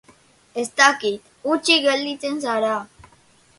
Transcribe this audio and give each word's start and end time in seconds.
Ez 0.61 0.63
dakit, 0.79 1.29
hutsik 1.51 1.85
gelditzen 1.85 2.43
zara. 2.49 2.75